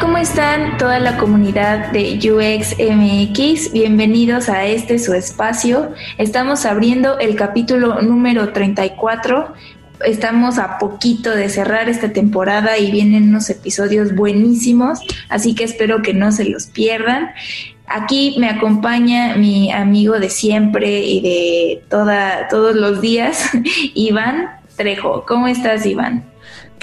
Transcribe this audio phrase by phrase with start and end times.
[0.00, 3.72] ¿Cómo están toda la comunidad de UX MX?
[3.72, 5.92] Bienvenidos a este su espacio.
[6.18, 9.52] Estamos abriendo el capítulo número 34.
[10.04, 16.02] Estamos a poquito de cerrar esta temporada y vienen unos episodios buenísimos, así que espero
[16.02, 17.30] que no se los pierdan.
[17.86, 23.50] Aquí me acompaña mi amigo de siempre y de toda, todos los días,
[23.94, 25.24] Iván Trejo.
[25.26, 26.33] ¿Cómo estás, Iván?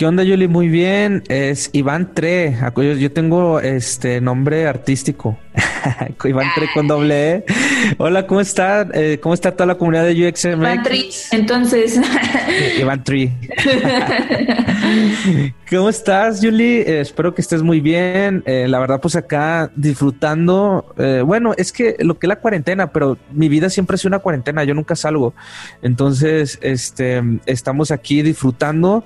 [0.01, 0.47] ¿Qué onda, Yuli?
[0.47, 1.21] Muy bien.
[1.27, 2.57] Es Iván Tre.
[2.99, 5.37] Yo tengo este nombre artístico.
[6.25, 7.45] Iván Tre con doble E.
[7.99, 8.87] Hola, ¿cómo está?
[8.93, 10.45] Eh, ¿Cómo está toda la comunidad de UXMX?
[10.45, 11.99] Iván Tri, entonces.
[12.79, 13.31] Iván Tri.
[15.69, 16.77] ¿Cómo estás, Yuli?
[16.77, 18.43] Eh, espero que estés muy bien.
[18.45, 20.93] Eh, la verdad, pues acá disfrutando.
[21.25, 24.19] bueno, es que lo que es la cuarentena, pero mi vida siempre ha sido una
[24.19, 24.63] cuarentena.
[24.63, 25.33] Yo nunca salgo.
[25.81, 29.03] Entonces, este, estamos aquí disfrutando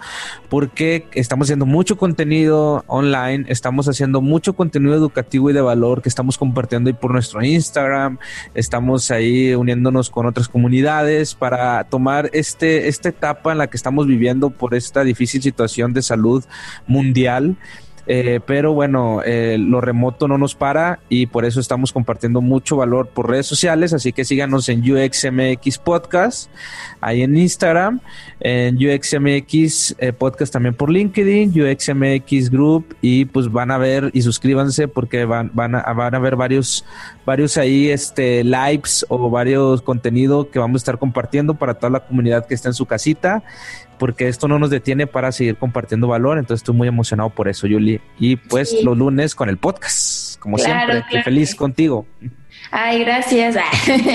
[0.50, 6.10] porque estamos haciendo mucho contenido online, estamos haciendo mucho contenido educativo y de valor que
[6.10, 8.18] estamos compartiendo ahí por nuestro Instagram,
[8.54, 14.08] estamos ahí uniéndonos con otras comunidades para tomar este, esta etapa en la que estamos
[14.08, 16.44] viviendo por esta difícil situación de salud
[16.88, 17.58] mundial.
[18.08, 22.78] Eh, pero bueno, eh, lo remoto no nos para y por eso estamos compartiendo mucho
[22.78, 26.52] valor por redes sociales, así que síganos en UXMX Podcast,
[27.02, 28.00] ahí en Instagram,
[28.40, 34.22] en UXMX eh, Podcast también por LinkedIn, UXMX Group y pues van a ver y
[34.22, 36.86] suscríbanse porque van, van, a, van a ver varios,
[37.26, 42.00] varios ahí este, lives o varios contenido que vamos a estar compartiendo para toda la
[42.02, 43.44] comunidad que está en su casita
[43.98, 46.38] porque esto no nos detiene para seguir compartiendo valor.
[46.38, 48.02] Entonces estoy muy emocionado por eso, Yuli.
[48.20, 51.04] Y pues los lunes con el podcast, como siempre.
[51.24, 52.06] feliz contigo.
[52.72, 53.56] Ay, gracias.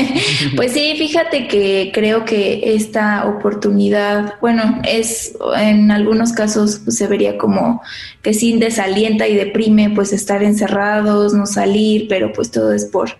[0.56, 7.06] pues sí, fíjate que creo que esta oportunidad, bueno, es en algunos casos pues, se
[7.06, 7.82] vería como
[8.22, 13.10] que sin desalienta y deprime pues estar encerrados, no salir, pero pues todo es por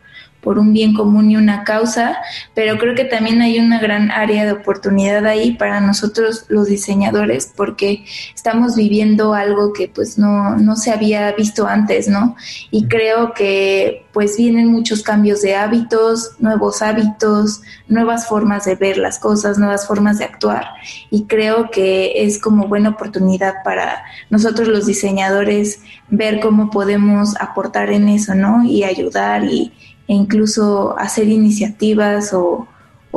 [0.41, 2.19] por un bien común y una causa,
[2.55, 7.53] pero creo que también hay una gran área de oportunidad ahí para nosotros los diseñadores
[7.55, 12.37] porque estamos viviendo algo que pues no, no se había visto antes, ¿no?
[12.71, 18.99] Y creo que pues vienen muchos cambios de hábitos, nuevos hábitos, nuevas formas de ver
[18.99, 20.67] las cosas, nuevas formas de actuar
[21.11, 27.91] y creo que es como buena oportunidad para nosotros los diseñadores ver cómo podemos aportar
[27.91, 28.65] en eso, ¿no?
[28.65, 29.73] Y ayudar y
[30.11, 32.67] e incluso hacer iniciativas o,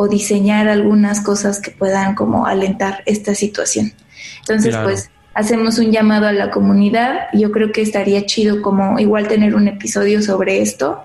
[0.09, 3.93] diseñar algunas cosas que puedan como alentar esta situación.
[4.39, 7.27] Entonces, pues hacemos un llamado a la comunidad.
[7.33, 10.99] Yo creo que estaría chido como igual tener un episodio sobre esto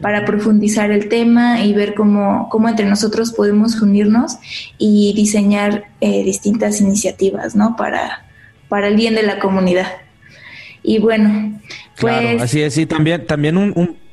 [0.00, 4.38] para profundizar el tema y ver cómo, cómo entre nosotros podemos unirnos
[4.76, 7.76] y diseñar eh, distintas iniciativas, ¿no?
[7.76, 8.24] Para,
[8.68, 9.88] para el bien de la comunidad.
[10.82, 11.60] Y bueno,
[12.00, 12.20] pues...
[12.20, 14.07] Claro, así es, sí, también, también un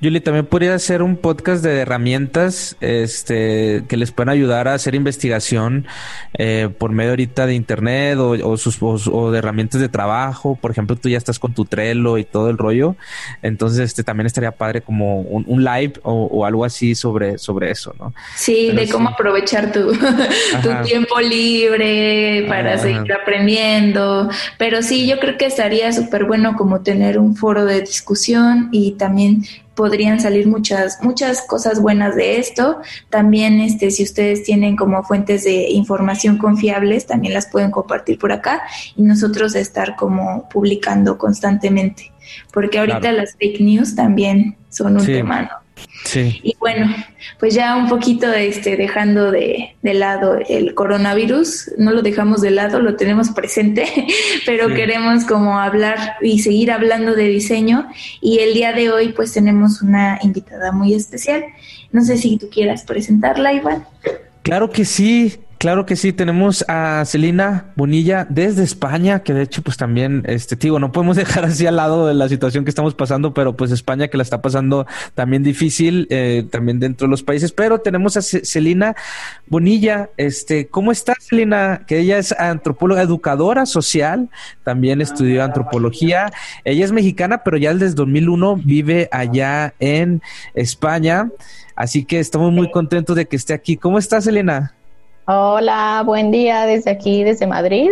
[0.00, 4.94] Julie, también podría hacer un podcast de herramientas este, que les puedan ayudar a hacer
[4.94, 5.86] investigación
[6.34, 10.56] eh, por medio ahorita de internet o, sus, o, de herramientas de trabajo.
[10.60, 12.94] Por ejemplo, tú ya estás con tu Trello y todo el rollo.
[13.42, 18.14] Entonces, este también estaría padre como un, live o, algo así sobre, sobre eso, ¿no?
[18.36, 19.92] Sí, de cómo aprovechar tu,
[20.62, 24.30] tu tiempo libre para seguir aprendiendo.
[24.58, 28.92] Pero sí, yo creo que estaría súper bueno como tener un foro de discusión y
[28.92, 29.42] también
[29.78, 32.80] podrían salir muchas, muchas cosas buenas de esto.
[33.10, 38.32] También, este, si ustedes tienen como fuentes de información confiables, también las pueden compartir por
[38.32, 38.62] acá
[38.96, 42.10] y nosotros estar como publicando constantemente.
[42.52, 45.62] Porque ahorita las fake news también son un tema,
[46.04, 46.40] Sí.
[46.42, 46.94] Y bueno,
[47.38, 52.80] pues ya un poquito este, dejando de, lado el coronavirus, no lo dejamos de lado,
[52.80, 53.86] lo tenemos presente,
[54.46, 57.88] pero queremos como hablar y seguir hablando de diseño
[58.20, 61.44] y el día de hoy pues tenemos una invitada muy especial.
[61.92, 63.84] No sé si tú quieras presentarla, Iván.
[64.42, 65.38] Claro que sí.
[65.58, 70.54] Claro que sí, tenemos a Celina Bonilla desde España, que de hecho pues también, este,
[70.54, 73.72] digo, no podemos dejar así al lado de la situación que estamos pasando, pero pues
[73.72, 78.16] España que la está pasando también difícil, eh, también dentro de los países, pero tenemos
[78.16, 78.94] a Celina
[79.48, 81.82] Bonilla, este, ¿cómo está Celina?
[81.88, 84.30] Que ella es antropóloga, educadora social,
[84.62, 86.30] también estudió antropología,
[86.64, 90.22] ella es mexicana, pero ya desde 2001 vive allá en
[90.54, 91.32] España,
[91.74, 93.76] así que estamos muy contentos de que esté aquí.
[93.76, 94.77] ¿Cómo está Celina?
[95.30, 97.90] Hola, buen día desde aquí, desde Madrid.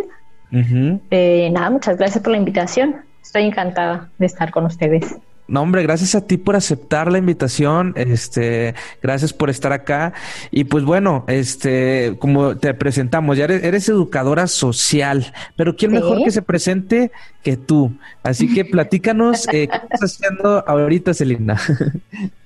[1.11, 2.97] Eh, nada, muchas gracias por la invitación.
[3.23, 5.17] Estoy encantada de estar con ustedes.
[5.47, 7.93] No, hombre, gracias a ti por aceptar la invitación.
[7.95, 10.15] Este, gracias por estar acá.
[10.51, 16.31] Y pues bueno, este, como te presentamos, ya eres, educadora social, pero ¿quién mejor que
[16.31, 17.13] se presente
[17.43, 17.93] que tú?
[18.23, 21.61] Así que platícanos, eh, ¿qué estás haciendo ahorita, Celina?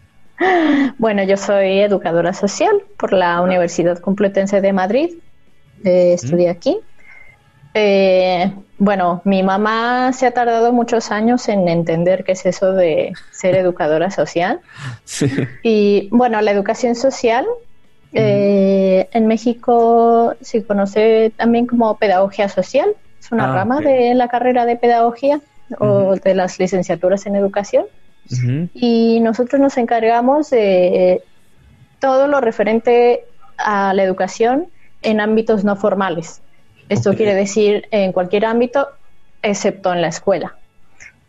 [0.99, 5.11] Bueno, yo soy educadora social por la Universidad Complutense de Madrid.
[5.85, 6.79] Eh, estudié aquí.
[7.75, 13.13] Eh, bueno, mi mamá se ha tardado muchos años en entender qué es eso de
[13.31, 14.61] ser educadora social.
[15.05, 15.31] Sí.
[15.63, 17.47] Y bueno, la educación social
[18.13, 22.91] eh, en México se conoce también como pedagogía social.
[23.21, 25.41] Es una ah, rama de la carrera de pedagogía
[25.79, 27.85] o de las licenciaturas en educación.
[28.75, 31.23] Y nosotros nos encargamos de
[31.99, 33.25] todo lo referente
[33.59, 34.69] a la educación
[35.03, 36.43] en ámbitos no formales.
[36.89, 38.89] Esto quiere decir en cualquier ámbito,
[39.43, 40.57] excepto en la escuela.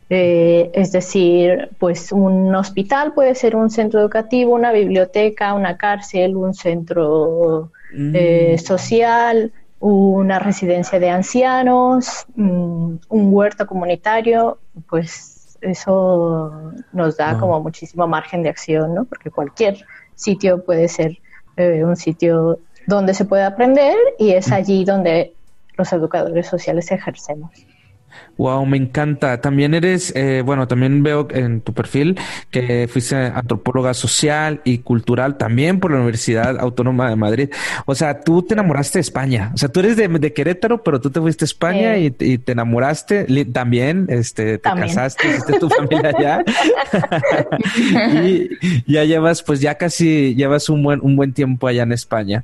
[0.09, 6.36] Eh, es decir, pues un hospital puede ser un centro educativo, una biblioteca, una cárcel,
[6.36, 8.12] un centro mm.
[8.13, 14.59] eh, social, una residencia de ancianos, mm, un huerto comunitario,
[14.89, 19.06] pues eso nos da como muchísimo margen de acción, ¿no?
[19.06, 19.86] Porque cualquier
[20.16, 21.19] sitio puede ser
[21.58, 25.36] eh, un sitio donde se puede aprender y es allí donde
[25.78, 27.52] los educadores sociales ejercemos.
[28.38, 29.40] Wow, me encanta.
[29.42, 32.18] También eres, eh, bueno, también veo en tu perfil
[32.50, 37.50] que fuiste antropóloga social y cultural también por la Universidad Autónoma de Madrid.
[37.86, 39.52] O sea, tú te enamoraste de España.
[39.54, 43.25] O sea, tú eres de, Querétaro, pero tú te fuiste a España y, te enamoraste
[43.46, 44.08] también.
[44.10, 46.44] Este, te casaste, hiciste tu familia allá.
[48.24, 52.44] y ya llevas, pues ya casi llevas un buen, un buen tiempo allá en España.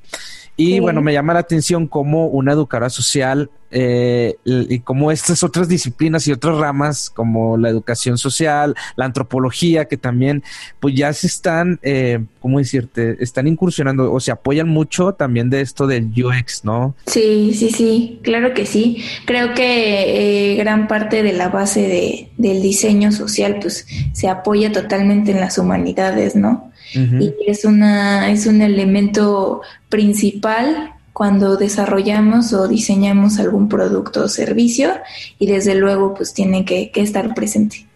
[0.60, 5.68] Y bueno, me llama la atención cómo una educadora social eh, y cómo estas otras
[5.68, 10.44] disciplinas y otras ramas como la educación social, la antropología, que también
[10.80, 13.18] pues ya se están, eh, ¿cómo decirte?
[13.20, 16.96] Están incursionando o se apoyan mucho también de esto del UX, ¿no?
[17.06, 19.04] Sí, sí, sí, claro que sí.
[19.26, 24.72] Creo que eh, gran parte de la base de, del diseño social pues se apoya
[24.72, 26.72] totalmente en las humanidades, ¿no?
[26.94, 34.94] Y es una es un elemento principal cuando desarrollamos o diseñamos algún producto o servicio
[35.40, 37.87] y desde luego pues tiene que estar presente.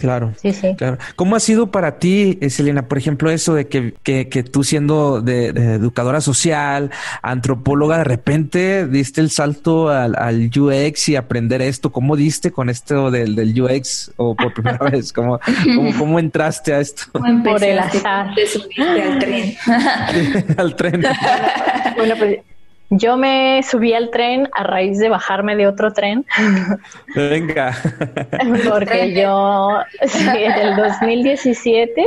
[0.00, 0.74] Claro, sí, sí.
[0.76, 0.98] claro.
[1.16, 5.20] ¿Cómo ha sido para ti, eh, Selena, por ejemplo, eso de que, que, tú siendo
[5.20, 6.90] de, educadora social,
[7.22, 11.92] antropóloga, de repente diste el salto al, al, UX y aprender esto?
[11.92, 15.12] ¿Cómo diste con esto del, del UX o por primera vez?
[15.12, 15.40] ¿Cómo,
[15.98, 17.04] cómo, entraste a esto?
[17.12, 18.34] Por el azar.
[18.34, 19.54] Te subiste al tren.
[20.56, 21.02] al tren.
[21.96, 22.38] bueno, pues
[22.90, 26.24] yo me subí al tren a raíz de bajarme de otro tren.
[27.14, 27.74] Venga.
[28.68, 32.06] Porque yo, en el 2017,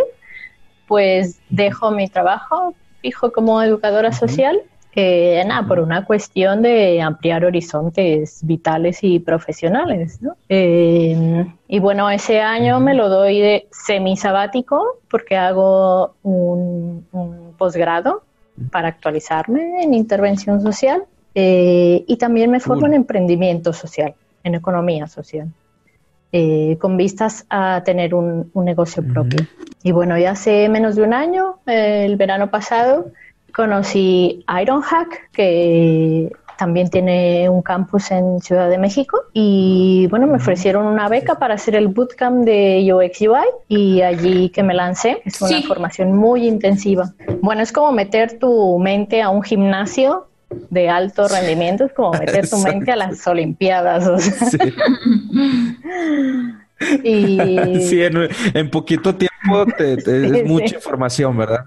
[0.88, 4.62] pues dejo mi trabajo fijo como educadora social,
[4.94, 10.22] eh, nada, por una cuestión de ampliar horizontes vitales y profesionales.
[10.22, 10.36] ¿no?
[10.50, 18.24] Eh, y bueno, ese año me lo doy de semisabático porque hago un, un posgrado
[18.70, 21.04] para actualizarme en intervención social
[21.34, 24.14] eh, y también me formo en emprendimiento social,
[24.44, 25.48] en economía social,
[26.32, 29.48] eh, con vistas a tener un, negocio propio.
[29.84, 33.12] Y bueno, ya hace menos de un año, el verano pasado,
[33.54, 40.86] conocí Ironhack, que también tiene un campus en Ciudad de México y bueno, me ofrecieron
[40.86, 45.24] una beca para hacer el bootcamp de UX UI y allí que me lancé.
[45.26, 47.16] Es una formación muy intensiva.
[47.42, 50.28] Bueno, es como meter tu mente a un gimnasio
[50.70, 54.08] de alto rendimiento, es como meter tu mente a las Olimpiadas.
[57.04, 57.82] y...
[57.82, 61.66] Sí, en, poquito tiempo tiempo es mucha información, ¿verdad?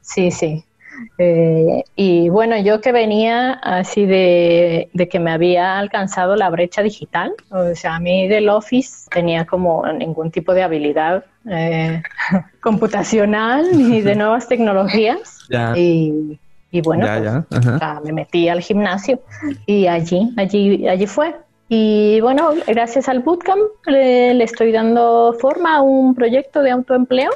[0.00, 0.64] Sí, sí.
[1.18, 7.32] Eh, y bueno, yo que venía así de, que me había alcanzado la brecha digital,
[7.50, 12.02] o sea, a mí del Office tenía como ningún tipo de habilidad eh,
[12.60, 15.40] computacional ni de nuevas tecnologías.
[15.76, 17.06] Y, bueno,
[17.50, 17.62] pues,
[18.02, 19.20] me metí al gimnasio
[19.66, 21.34] y allí, allí, allí fue.
[21.74, 27.30] Y bueno, gracias al Bootcamp le, estoy dando forma a un proyecto de autoempleo.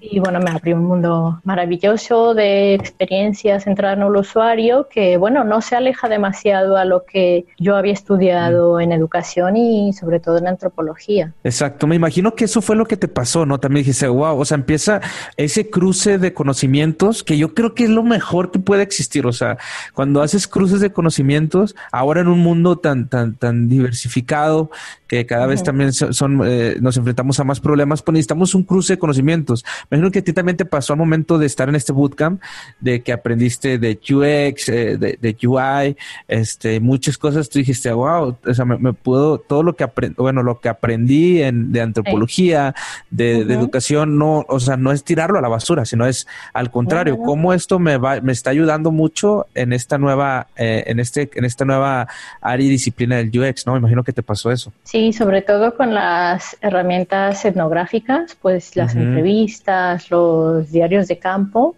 [0.00, 5.44] Y bueno, me abrió un mundo maravilloso de experiencias centradas en el usuario que, bueno,
[5.44, 10.38] no se aleja demasiado a lo que yo había estudiado en educación y sobre todo
[10.38, 11.32] en antropología.
[11.44, 11.86] Exacto.
[11.86, 13.60] Me imagino que eso fue lo que te pasó, ¿no?
[13.60, 15.00] También dijiste, wow, o sea, empieza
[15.36, 19.24] ese cruce de conocimientos que yo creo que es lo mejor que puede existir.
[19.24, 19.56] O sea,
[19.94, 24.70] cuando haces cruces de conocimientos, ahora en un mundo tan, tan, tan diversificado,
[25.08, 28.94] que cada vez también son, eh, nos enfrentamos a más problemas, pues necesitamos un cruce
[28.94, 29.64] de conocimientos.
[29.90, 32.42] Me imagino que a ti también te pasó al momento de estar en este bootcamp,
[32.80, 35.96] de que aprendiste de UX, eh, de, UI,
[36.28, 40.42] este, muchas cosas, tú dijiste, wow, o sea, me, puedo, todo lo que aprendí, bueno,
[40.42, 42.74] lo que aprendí en, de antropología,
[43.10, 47.18] de, educación, no, o sea, no es tirarlo a la basura, sino es al contrario,
[47.18, 51.44] cómo esto me va, me está ayudando mucho en esta nueva, eh, en este, en
[51.44, 52.08] esta nueva
[52.40, 53.57] área y disciplina del UX.
[53.66, 53.76] ¿No?
[53.76, 54.72] Imagino que te pasó eso.
[54.82, 61.76] Sí, sobre todo con las herramientas etnográficas, pues las entrevistas, los diarios de campo,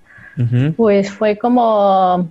[0.76, 2.30] pues fue como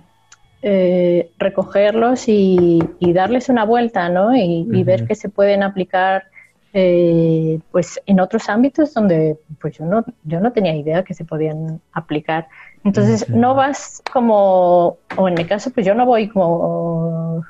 [0.62, 4.34] eh, recogerlos y, darles una vuelta, ¿no?
[4.34, 6.24] Y, ver que se pueden aplicar
[6.72, 11.24] eh, pues en otros ámbitos donde pues yo no, yo no tenía idea que se
[11.24, 12.48] podían aplicar.
[12.84, 17.44] Entonces no vas como, o en mi caso pues yo no voy como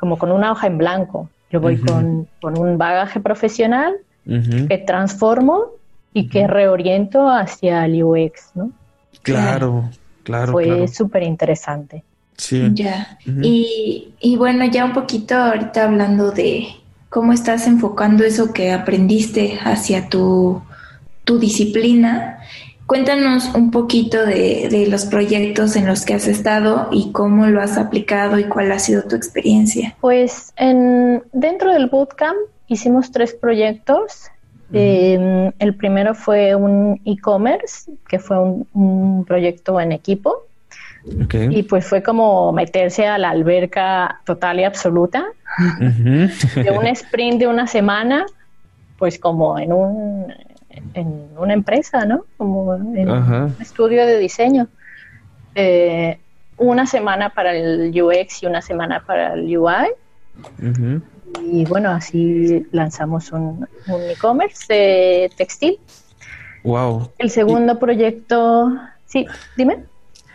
[0.00, 1.28] como con una hoja en blanco.
[1.50, 5.72] Yo voy con, un bagaje profesional que transformo
[6.14, 8.70] y que reoriento hacia el UX, ¿no?
[9.22, 9.90] Claro,
[10.22, 10.52] claro.
[10.52, 12.04] Fue súper interesante.
[12.36, 12.70] Sí.
[12.72, 13.18] Ya.
[13.26, 16.68] y, y bueno, ya un poquito ahorita hablando de
[17.10, 20.62] cómo estás enfocando eso que aprendiste hacia tu,
[21.24, 22.38] tu disciplina.
[22.90, 27.78] Cuéntanos un poquito de, los proyectos en los que has estado y cómo lo has
[27.78, 29.94] aplicado y cuál ha sido tu experiencia.
[30.00, 34.28] Pues en, dentro del bootcamp hicimos tres proyectos.
[34.72, 40.46] Em, el primero fue un e-commerce, que fue un, proyecto en equipo.
[41.48, 45.26] Y pues fue como meterse a la alberca total y absoluta.
[45.78, 48.26] de un sprint de una semana,
[48.98, 50.34] pues como en un
[50.94, 52.24] en una empresa, ¿no?
[52.36, 54.68] Como en un estudio de diseño.
[55.54, 56.18] Eh,
[56.56, 59.88] una semana para el UX y una semana para el UI.
[61.42, 63.66] Y bueno, así lanzamos un,
[64.10, 65.78] e-commerce de textil.
[66.62, 67.10] Wow.
[67.18, 68.72] El segundo proyecto,
[69.06, 69.84] sí, dime.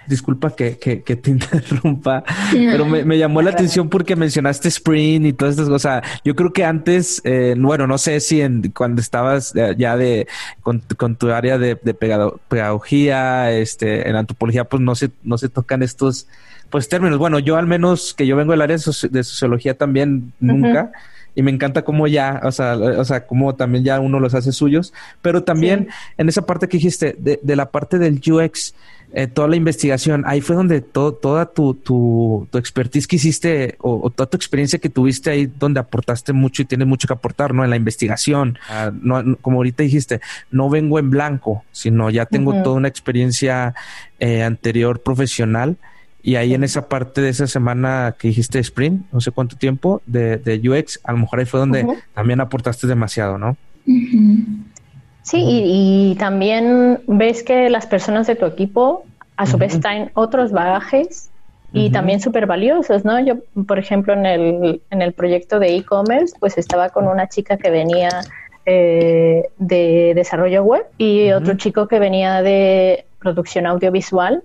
[0.08, 5.54] Disculpa que, que, te interrumpa, pero me, llamó la atención porque mencionaste Sprint y todas
[5.54, 6.04] estas cosas.
[6.24, 10.28] Yo creo que antes, eh, bueno, no sé si en, cuando estabas ya de
[10.62, 10.82] con,
[11.16, 16.28] tu área de, pedagogía, este, en antropología, pues no se, no se tocan estos
[16.70, 17.18] pues términos.
[17.18, 20.92] Bueno, yo al menos que yo vengo del área de, sociología también nunca.
[21.36, 24.52] y me encanta cómo ya, o sea, o sea, cómo también ya uno los hace
[24.52, 28.74] suyos, pero también en esa parte que dijiste, de, de la parte del UX,
[29.18, 34.10] eh, toda la investigación, ahí fue donde toda tu, tu, tu, expertise que hiciste o,
[34.10, 37.64] toda tu experiencia que tuviste ahí, donde aportaste mucho y tienes mucho que aportar, ¿no?
[37.64, 38.60] En la investigación.
[38.70, 40.20] Ah, no, como ahorita dijiste,
[40.52, 43.74] no vengo en blanco, sino ya tengo toda una experiencia
[44.20, 45.78] eh, anterior profesional.
[46.22, 50.02] Y ahí en esa parte de esa semana que dijiste sprint, no sé cuánto tiempo,
[50.06, 53.56] de, de UX, a lo mejor ahí fue donde también aportaste demasiado, ¿no?
[55.26, 59.06] Sí, y, también ves que las personas de tu equipo
[59.38, 61.32] a su vez traen otros bagajes
[61.74, 63.20] y también súper valiosos, ¿no?
[63.20, 67.58] Yo, por ejemplo, en el, en el proyecto de e-commerce, pues estaba con una chica
[67.58, 68.22] que venía
[68.68, 74.44] eh, de desarrollo web y otro chico que venía de producción audiovisual.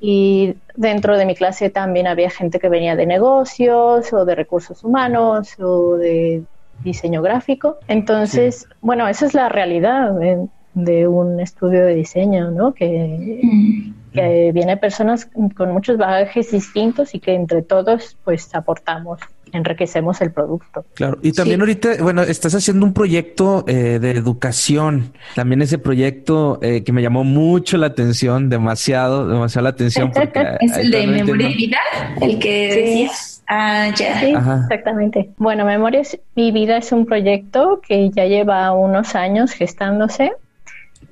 [0.00, 4.82] Y dentro de mi clase también había gente que venía de negocios o de recursos
[4.82, 6.42] humanos o de
[6.82, 7.78] diseño gráfico.
[7.88, 10.12] Entonces, bueno, esa es la realidad
[10.74, 12.74] de, un estudio de diseño, ¿no?
[12.74, 13.94] Que, mm.
[14.12, 19.20] que viene personas con muchos bagajes distintos y que entre todos pues aportamos
[19.52, 20.84] enriquecemos el producto.
[20.94, 25.12] Claro, y también ahorita, bueno, estás haciendo un proyecto eh, de educación.
[25.34, 30.10] También ese proyecto eh, que me llamó mucho la atención, demasiado, demasiado la atención.
[30.14, 31.78] Porque es el de memoria y vida,
[32.20, 33.35] el que decías.
[33.48, 34.20] Ah, ya.
[34.20, 35.30] Sí, exactamente.
[35.36, 40.32] Bueno, Memorias Mi Vida es un proyecto que ya lleva unos años gestándose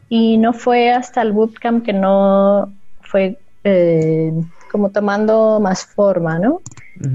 [0.08, 4.32] y no fue hasta el bootcamp que no fue eh,
[4.70, 6.60] como tomando más forma, ¿no?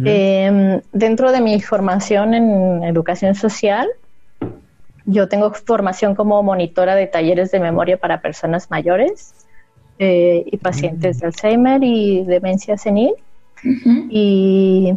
[0.06, 3.88] Em, dentro de mi formación en educación social,
[5.06, 9.34] yo tengo formación como monitora de talleres de memoria para personas mayores
[9.98, 11.20] eh, y pacientes mm.
[11.20, 13.14] de Alzheimer y demencia senil.
[14.10, 14.96] Y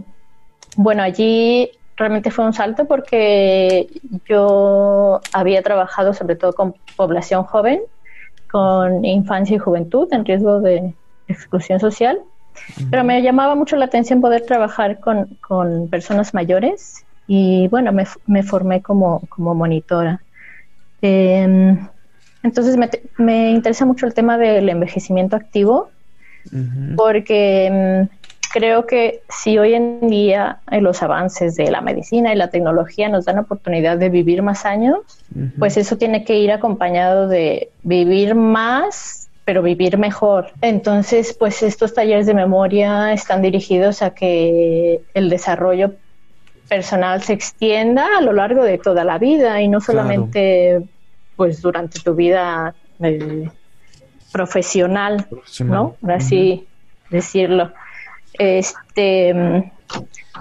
[0.77, 3.89] bueno, allí realmente fue un salto porque
[4.29, 7.81] yo había trabajado sobre todo con población joven,
[8.51, 10.95] con infancia y juventud en riesgo de
[11.29, 12.19] exclusión social,
[12.91, 18.05] pero me llamaba mucho la atención poder trabajar con, con personas mayores y bueno, me,
[18.27, 20.21] me formé como, como monitora.
[21.01, 21.79] Em,
[22.43, 25.91] entonces me, me, interesa mucho el tema del envejecimiento activo
[26.97, 28.09] porque em,
[28.53, 33.25] creo que si hoy en día los avances de la medicina y la tecnología nos
[33.25, 34.99] dan oportunidad de vivir más años,
[35.59, 40.53] pues eso tiene que ir acompañado de vivir más, pero vivir mejor.
[40.61, 45.95] Entonces, pues estos talleres de memoria están dirigidos a que el desarrollo
[46.69, 50.83] personal se extienda a lo largo de toda la vida y no solamente
[51.37, 53.51] pues durante tu vida eh,
[54.31, 55.27] profesional,
[55.65, 55.97] ¿no?
[56.07, 56.67] Así
[57.11, 57.73] decirlo.
[58.35, 59.73] Este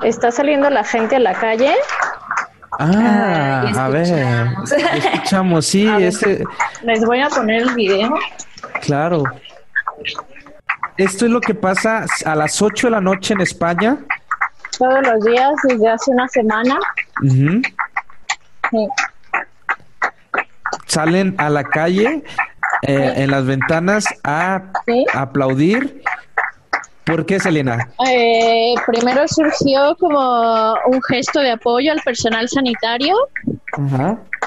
[0.03, 1.73] está saliendo la gente a la calle.
[2.79, 4.55] Ah, a ver,
[5.13, 5.85] escuchamos, sí,
[6.83, 8.13] Les voy a poner el video.
[8.81, 9.23] Claro.
[10.97, 13.97] Esto es lo que pasa a las 8 de la noche en España.
[14.77, 16.79] Todos los días desde hace una semana.
[20.87, 22.23] Salen a la calle
[22.83, 24.63] eh, en las ventanas a
[25.13, 26.01] aplaudir
[27.11, 27.89] ¿Por qué, Selena?
[28.07, 33.13] Eh, primero surgió como un gesto de apoyo al personal sanitario,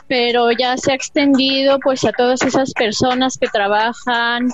[0.09, 4.49] pero ya se ha extendido pues a todas esas personas que trabajan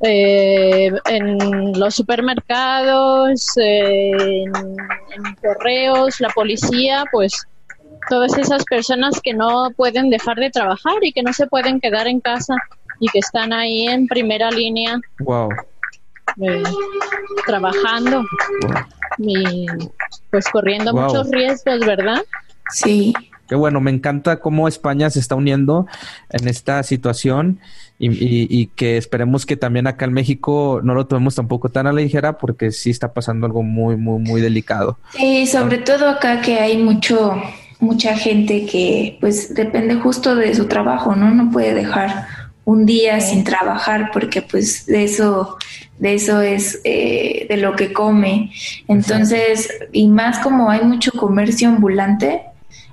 [0.00, 4.52] eh, en los supermercados, en,
[5.42, 7.32] correos, la policía, pues
[8.08, 12.06] todas esas personas que no pueden dejar de trabajar y que no se pueden quedar
[12.06, 12.54] en casa
[13.00, 15.00] y que están ahí en primera línea.
[15.18, 15.50] Wow
[17.46, 18.24] trabajando
[19.18, 19.66] y
[20.30, 22.22] pues corriendo muchos riesgos, ¿verdad?
[22.70, 23.14] Sí.
[23.48, 25.86] Qué bueno, me encanta cómo España se está uniendo
[26.30, 27.58] en esta situación
[27.98, 32.00] y, que esperemos que también acá en México no lo tomemos tampoco tan a la
[32.00, 34.98] ligera porque sí está pasando algo muy, muy, muy delicado.
[35.10, 37.34] Sí, sobre todo acá que hay mucho,
[37.80, 41.30] mucha gente que pues depende justo de su trabajo, ¿no?
[41.34, 42.26] No puede dejar
[42.70, 45.58] un día sin trabajar porque pues de eso
[45.98, 48.52] de eso es eh, de lo que come.
[48.86, 52.42] Entonces y más como hay mucho comercio ambulante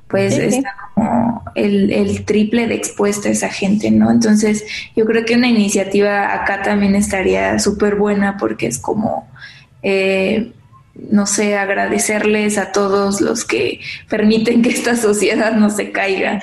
[0.08, 4.10] pues está como el, el, triple de expuesta a esa gente, ¿no?
[4.10, 9.28] Entonces yo creo que una iniciativa acá también estaría súper buena porque es como
[9.84, 10.54] eh,
[11.12, 16.42] no sé, agradecerles a todos los que permiten que esta sociedad no se caiga.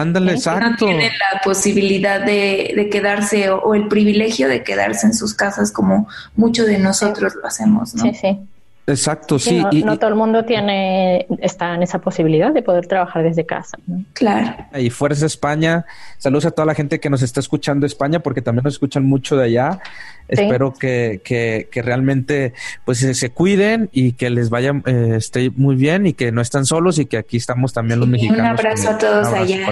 [0.00, 0.68] Ándale, exacto.
[0.70, 6.08] No tienen la posibilidad de, quedarse o, el privilegio de quedarse en sus casas como
[6.34, 8.04] muchos de nosotros lo hacemos, ¿no?
[8.04, 8.38] Sí, sí.
[8.88, 9.60] Exacto, sí.
[9.60, 13.76] no, no, todo el mundo tiene está en esa posibilidad de poder trabajar desde casa.
[14.12, 14.54] Claro.
[14.78, 15.84] Y Fuerza España.
[16.18, 19.04] Saludos a toda la gente que nos está escuchando de España, porque también nos escuchan
[19.04, 19.80] mucho de allá.
[20.28, 22.52] Espero que, que, que, realmente
[22.84, 26.64] pues se, cuiden y que les vaya eh, esté muy bien y que no están
[26.64, 28.40] solos y que aquí estamos también los mexicanos.
[28.40, 29.66] Un abrazo a todos allá.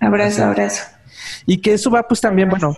[0.00, 0.82] Abrazo, abrazo.
[1.46, 2.76] Y que eso va pues también, bueno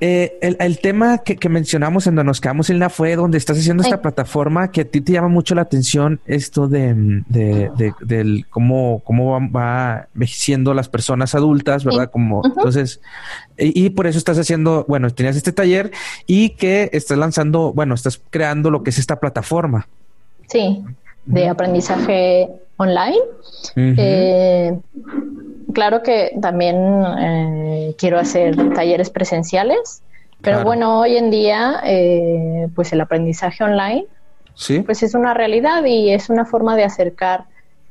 [0.00, 4.02] eh, el, tema que, mencionamos en donde nos quedamos, Elena, fue donde estás haciendo esta
[4.02, 10.08] plataforma que a ti te llama mucho la atención esto de, del cómo, cómo va,
[10.14, 12.10] envejeciendo las personas adultas, ¿verdad?
[12.10, 13.00] Como, entonces,
[13.56, 15.90] y, por eso estás haciendo, bueno, tenías este taller
[16.26, 19.88] y que estás lanzando, bueno, estás creando lo que es esta plataforma.
[20.48, 20.84] Sí,
[21.24, 23.16] de aprendizaje online
[25.72, 26.76] claro que también
[27.18, 30.02] eh, quiero hacer talleres presenciales,
[30.40, 34.06] pero bueno, hoy en día, eh, pues el aprendizaje online,
[34.54, 34.80] ¿Sí?
[34.80, 37.44] pues es una realidad y es una forma de acercar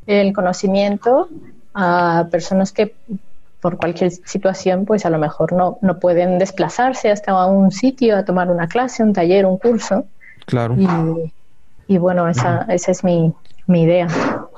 [0.08, 1.28] el conocimiento
[1.74, 2.96] a personas que
[3.60, 8.24] por cualquier situación, pues a lo mejor no, no pueden desplazarse hasta un sitio a
[8.24, 10.06] tomar una clase, un taller, un curso.
[10.46, 10.76] Claro.
[11.88, 13.34] Y, bueno, esa, esa es mi,
[13.66, 14.08] mi idea.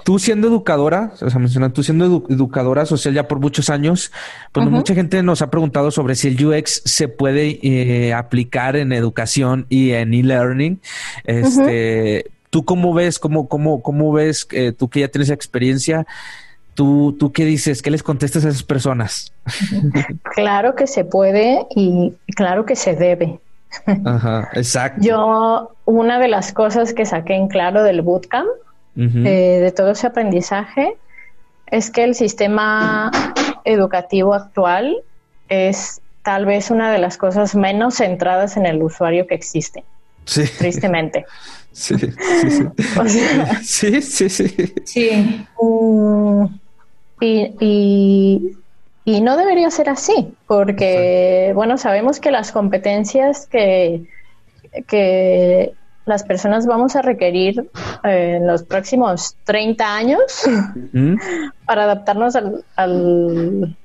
[0.04, 4.12] Tú siendo educadora, o sea, mencionando, tú siendo educadora social ya por muchos años,
[4.52, 8.94] pues mucha gente nos ha preguntado sobre si el UX se puede eh, aplicar en
[8.94, 10.80] educación y en e-learning.
[11.26, 16.06] Este, ¿Tú cómo ves, cómo, cómo, cómo ves, eh, tú que ya tienes experiencia,
[16.78, 17.82] ¿Tú, ¿Tú qué dices?
[17.82, 19.34] ¿Qué les contestas a esas personas?
[20.36, 23.40] claro que se puede y claro que se debe.
[24.06, 25.02] Ajá, exacto.
[25.02, 28.48] Yo, una de las cosas que saqué en claro del bootcamp,
[28.98, 30.98] eh, de todo ese aprendizaje,
[31.68, 33.12] es que el sistema
[33.64, 34.98] educativo actual
[35.50, 39.84] es tal vez una de las cosas menos centradas en el usuario que existe.
[40.26, 40.44] Sí.
[40.58, 41.26] Tristemente.
[41.78, 42.08] Sí, sí,
[43.62, 44.02] sí.
[44.02, 45.46] sí, sí, sí.
[45.62, 46.46] Mm,
[47.22, 48.58] y,
[49.06, 54.06] y, no debería ser así, porque, bueno, sabemos que las competencias que,
[54.88, 55.74] que
[56.08, 57.70] las personas vamos a requerir
[58.04, 60.46] eh, en los próximos 30 años
[61.66, 63.76] para adaptarnos al, al,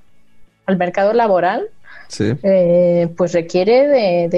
[0.78, 1.68] mercado laboral,
[2.18, 4.28] eh, pues requiere de,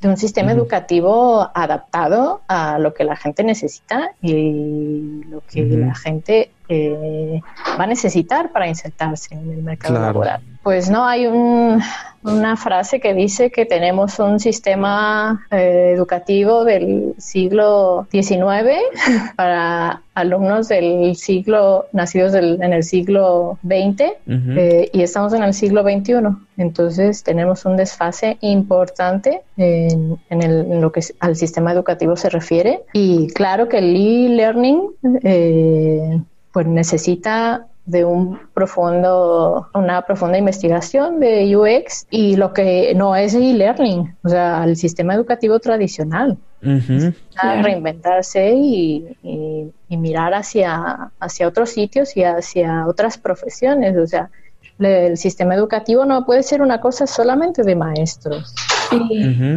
[0.00, 5.94] de, un sistema educativo adaptado a lo que la gente necesita y lo que la
[5.96, 7.40] gente eh,
[7.78, 10.40] va a necesitar para insertarse en el mercado laboral.
[10.68, 18.06] Pues no, hay una frase que dice que tenemos un sistema eh, educativo del siglo
[18.12, 18.76] XIX
[19.36, 25.82] para alumnos del siglo, nacidos en el siglo XX eh, y estamos en el siglo
[25.82, 26.36] XXI.
[26.58, 30.18] Entonces tenemos un desfase importante en,
[30.82, 32.82] lo que al sistema educativo se refiere.
[32.92, 34.82] Y claro que el e-learning
[35.22, 36.20] eh,
[36.52, 43.34] pues necesita de un profundo, una profunda investigación de UX y lo que no es
[43.34, 46.36] e-learning, o sea, el sistema educativo tradicional.
[46.60, 53.96] Reinventarse y, y, mirar hacia, hacia otros sitios y hacia otras profesiones.
[53.96, 54.28] O sea,
[54.78, 58.54] el sistema educativo no puede ser una cosa solamente de maestros.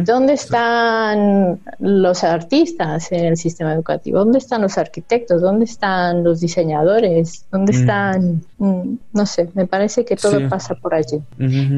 [0.04, 4.18] ¿Dónde están los artistas en el sistema educativo?
[4.18, 5.40] ¿Dónde están los arquitectos?
[5.40, 7.46] ¿Dónde están los diseñadores?
[7.50, 8.42] ¿Dónde están?
[8.58, 11.20] Mm, no sé, me parece que todo pasa por allí.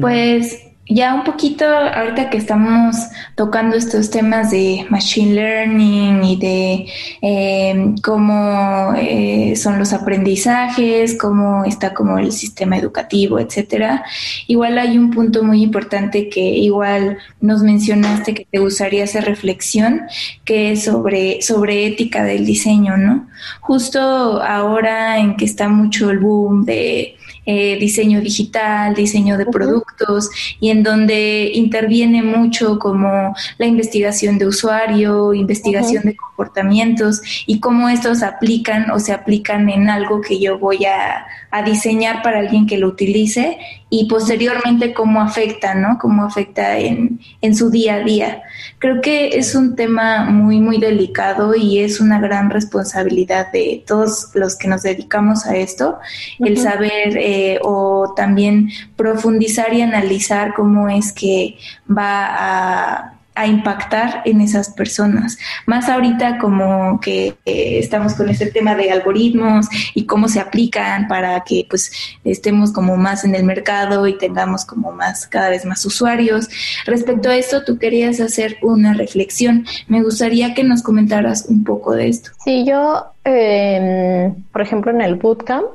[0.01, 2.95] Pues ya un poquito, ahorita que estamos
[3.35, 6.87] tocando estos temas de machine learning y de
[7.21, 14.03] em, cómo eh, son los aprendizajes, cómo está como el sistema educativo, etcétera,
[14.47, 20.01] igual hay un punto muy importante que igual nos mencionaste que te gustaría hacer reflexión,
[20.43, 23.27] que es sobre, sobre ética del diseño, ¿no?
[23.61, 23.99] Justo
[24.43, 27.15] ahora en que está mucho el boom de
[27.45, 30.29] eh, diseño digital, diseño de productos
[30.59, 37.89] y en donde interviene mucho como la investigación de usuario, investigación de comportamientos y cómo
[37.89, 42.65] estos aplican o se aplican en algo que yo voy a, a diseñar para alguien
[42.65, 43.57] que lo utilice
[43.89, 45.97] y posteriormente cómo afecta, ¿no?
[45.99, 48.41] Cómo afecta en, en, su día a día.
[48.79, 54.31] Creo que es un tema muy, muy delicado y es una gran responsabilidad de todos
[54.33, 55.99] los que nos dedicamos a esto,
[56.39, 61.55] el saber eh, o también profundizar y analizar cómo es que
[61.87, 65.37] va a a impactar en esas personas.
[65.65, 71.07] Más ahorita como que eh, estamos con este tema de algoritmos y cómo se aplican
[71.09, 71.91] para que pues
[72.23, 76.47] estemos como más en el mercado y tengamos como más cada vez más usuarios.
[76.85, 79.65] Respecto a esto, tú querías hacer una reflexión.
[79.87, 82.31] Me gustaría que nos comentaras un poco de esto.
[82.43, 85.65] Sí, yo, em, por ejemplo, en el bootcamp,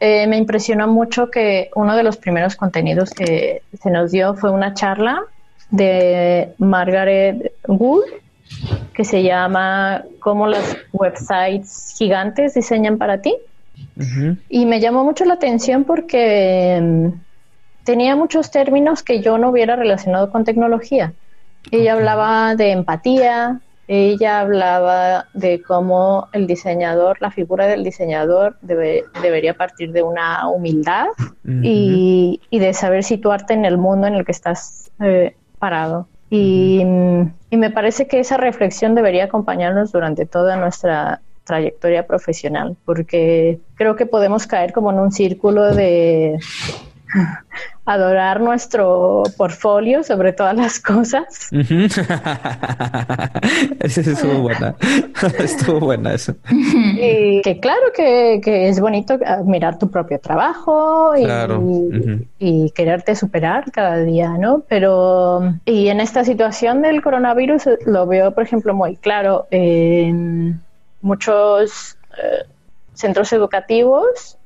[0.00, 4.50] eh, me impresionó mucho que uno de los primeros contenidos que se nos dio fue
[4.50, 5.22] una charla
[5.70, 8.04] de Margaret Wood
[8.94, 13.36] que se llama Cómo las websites gigantes diseñan para ti.
[14.48, 17.08] Y me llamó mucho la atención porque mm,
[17.84, 21.12] tenía muchos términos que yo no hubiera relacionado con tecnología.
[21.70, 29.54] Ella hablaba de empatía, ella hablaba de cómo el diseñador, la figura del diseñador debería
[29.54, 31.06] partir de una humildad
[31.44, 36.08] y, de saber situarte en el mundo en el que estás eh, parado.
[36.30, 36.82] Y,
[37.50, 44.06] me parece que esa reflexión debería acompañarnos durante toda nuestra trayectoria profesional, porque creo que
[44.06, 46.38] podemos caer como en un círculo de
[47.84, 51.48] adorar nuestro portfolio sobre todas las cosas.
[53.80, 54.76] Esa estuvo buena.
[55.38, 56.34] estuvo buena eso.
[56.50, 61.14] Y que claro que, es bonito mirar tu propio trabajo
[62.38, 64.62] y, quererte superar cada día, ¿no?
[64.68, 69.48] Pero, y en esta situación del coronavirus lo veo, por ejemplo, muy claro.
[69.50, 70.62] En
[71.02, 72.44] muchos eh,
[72.94, 74.38] centros educativos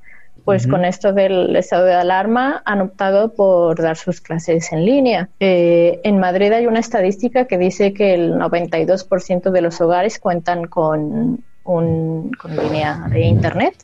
[0.44, 5.28] pues con esto del estado de alarma han optado por dar sus clases en línea.
[5.40, 10.66] Eh, en Madrid hay una estadística que dice que el 92% de los hogares cuentan
[10.66, 13.74] con, un, con línea de Internet.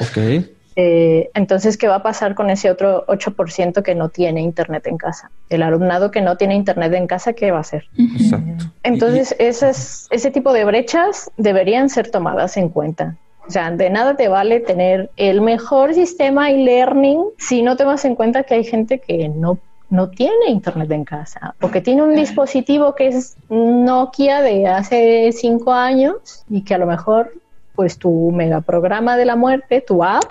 [0.00, 0.44] Ok.
[0.76, 4.96] Eh, entonces, ¿qué va a pasar con ese otro 8% que no tiene internet en
[4.96, 5.30] casa?
[5.48, 7.84] El alumnado que no tiene internet en casa, ¿qué va a hacer?
[7.96, 8.64] Exacto.
[8.82, 13.16] Entonces, esas, ese tipo de brechas deberían ser tomadas en cuenta.
[13.46, 18.14] O sea, de nada te vale tener el mejor sistema e-learning si no tomas en
[18.14, 19.58] cuenta que hay gente que no,
[19.90, 25.30] no tiene internet en casa o que tiene un dispositivo que es Nokia de hace
[25.32, 27.32] cinco años y que a lo mejor
[27.74, 30.24] pues tu megaprograma de la muerte, tu app,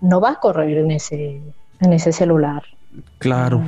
[0.00, 1.40] no va a correr en ese,
[1.80, 2.64] en ese celular.
[3.18, 3.62] Claro.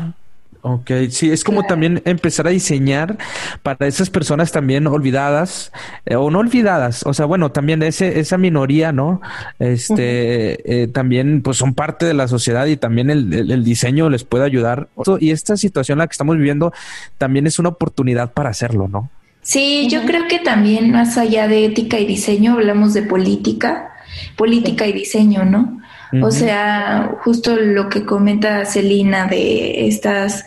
[0.62, 3.16] Ok, sí, es como también empezar a diseñar
[3.62, 5.72] para esas personas también olvidadas
[6.04, 9.22] eh, o no olvidadas, o sea, bueno, también ese, esa minoría, ¿no?
[9.58, 14.10] Este, eh, también pues son parte de la sociedad y también el, el- el diseño
[14.10, 14.88] les puede ayudar.
[15.18, 16.72] Y esta situación la que estamos viviendo
[17.16, 19.08] también es una oportunidad para hacerlo, ¿no?
[19.42, 23.90] Sí, yo creo que también más allá de ética y diseño hablamos de política,
[24.36, 25.79] política y diseño, ¿no?
[26.22, 30.44] O sea, justo lo que comenta Celina de estas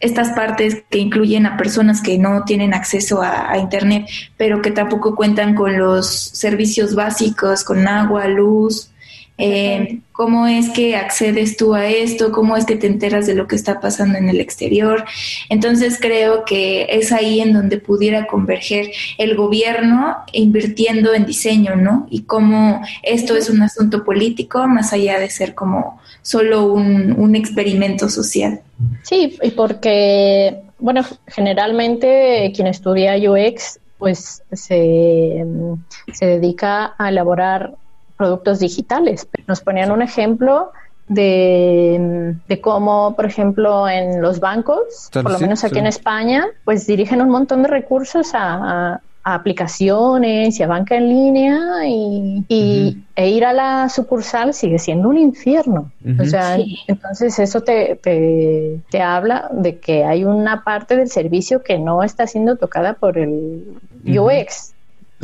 [0.00, 4.70] estas partes que incluyen a personas que no tienen acceso a, a internet, pero que
[4.70, 8.90] tampoco cuentan con los servicios básicos, con agua, luz,
[9.36, 13.48] eh, cómo es que accedes tú a esto, cómo es que te enteras de lo
[13.48, 15.04] que está pasando en el exterior.
[15.48, 22.06] Entonces creo que es ahí en donde pudiera converger el gobierno invirtiendo en diseño, ¿no?
[22.10, 27.34] Y cómo esto es un asunto político más allá de ser como solo un, un
[27.34, 28.60] experimento social.
[29.02, 35.44] Sí, y porque, bueno, generalmente quien estudia UX pues se,
[36.12, 37.74] se dedica a elaborar
[38.24, 39.28] productos digitales.
[39.46, 40.72] Nos ponían un ejemplo
[41.08, 45.80] de, de cómo, por ejemplo, en los bancos, por lo sí, menos aquí sí.
[45.80, 48.54] en España, pues dirigen un montón de recursos a,
[48.94, 54.52] a- a aplicaciones y a banca en línea y, y- e ir a la sucursal
[54.52, 55.90] sigue siendo un infierno.
[56.20, 56.76] O sea, Sí.
[56.88, 62.02] entonces eso te, te, te habla de que hay una parte del servicio que no
[62.02, 63.64] está siendo tocada por el.
[64.06, 64.73] UX.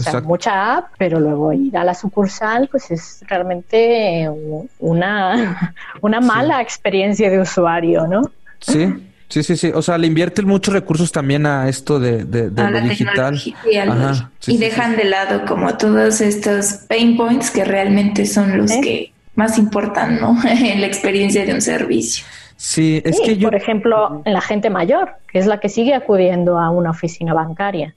[0.00, 5.74] O sea, mucha app, pero luego ir a la sucursal, pues es realmente u- una,
[6.00, 8.22] una mala experiencia de usuario, ¿no?
[8.60, 8.94] Sí,
[9.28, 9.70] sí, sí, sí.
[9.74, 12.80] O sea, le invierten muchos recursos también a esto de, de, de a lo la
[12.80, 13.40] digital.
[13.70, 17.50] y, a lo- Ajá, sí, y sí, dejan de lado como todos estos pain points
[17.50, 18.80] que realmente son los ¿Eh?
[18.82, 20.36] que más importan, ¿no?
[20.44, 22.24] en la experiencia de un servicio.
[22.56, 23.48] Sí, es Sí, que yo...
[23.48, 27.32] Por ejemplo, en la gente mayor, que es la que sigue acudiendo a una oficina
[27.32, 27.94] bancaria.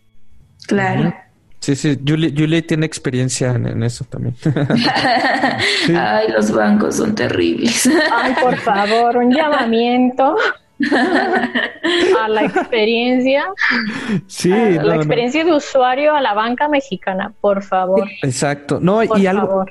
[0.68, 1.14] Claro.
[1.64, 4.36] Sí, sí, Julie, Julie tiene experiencia en, en eso también.
[5.98, 7.90] Ay, los bancos son terribles.
[8.12, 10.36] Ay, por favor, un llamamiento
[12.20, 13.46] a la experiencia,
[14.28, 14.94] sí, a la no.
[14.96, 18.10] experiencia de usuario a la banca mexicana, por favor.
[18.24, 18.80] Exacto.
[18.82, 19.28] No, Por y favor.
[19.28, 19.66] algo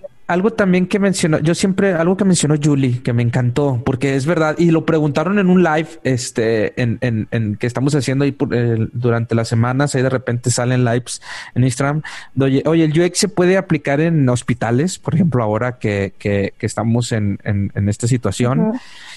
[0.53, 4.57] también que mencionó, yo siempre, algo que mencionó Julie, que me encantó, porque es verdad,
[4.59, 8.55] y lo preguntaron en un live, este, en, en, en que estamos haciendo ahí por,
[8.55, 11.21] eh, durante las semanas, ahí de repente salen lives
[11.55, 12.03] en Instagram,
[12.35, 16.55] de, oye, oye, el UX se puede aplicar en hospitales, por ejemplo, ahora que, que,
[16.59, 18.73] que estamos en, en, esta situación.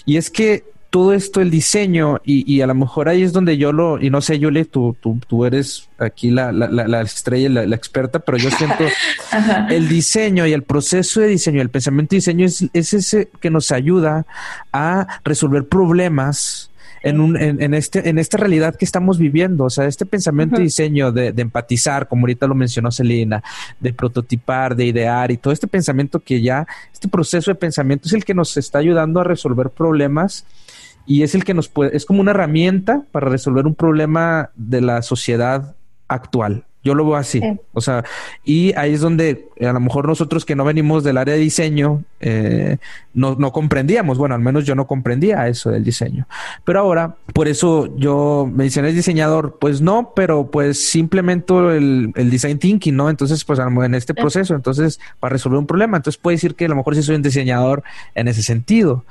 [0.06, 0.64] Y es que
[0.96, 4.10] todo esto, el diseño, y, y a lo mejor ahí es donde yo lo, y
[4.10, 7.76] no sé, Julie, tú, tú, tú eres aquí la, la, la, la estrella, la, la
[7.76, 8.86] experta, pero yo siento
[9.70, 13.50] el diseño y el proceso de diseño, el pensamiento de diseño es, es ese que
[13.50, 14.26] nos ayuda
[14.72, 16.72] a resolver problemas
[17.04, 19.66] en, un, en, en este, en esta realidad que estamos viviendo.
[19.66, 23.44] O sea, este pensamiento y diseño de, de empatizar, como ahorita lo mencionó Celina,
[23.82, 28.14] de prototipar, de idear y todo este pensamiento que ya, este proceso de pensamiento es
[28.14, 30.46] el que nos está ayudando a resolver problemas
[31.06, 34.82] y es el que nos puede, es como una herramienta para resolver un problema de
[34.82, 35.76] la sociedad
[36.08, 36.66] actual.
[36.86, 37.40] Yo lo veo así.
[37.40, 37.60] Sí.
[37.74, 38.06] O sea,
[38.44, 41.40] y ahí es donde eh, a lo mejor nosotros que no venimos del área de
[41.40, 42.78] diseño, eh,
[43.16, 46.28] no, no comprendíamos, bueno, al menos yo no comprendía eso del diseño.
[46.64, 49.58] Pero ahora, por eso yo me dicen, ¿es diseñador?
[49.60, 53.10] Pues no, pero pues simplemente el, el design thinking, ¿no?
[53.10, 56.70] Entonces, pues en este proceso, entonces, para resolver un problema, entonces puede decir que a
[56.70, 57.82] lo mejor sí soy un diseñador
[58.14, 59.04] en ese sentido.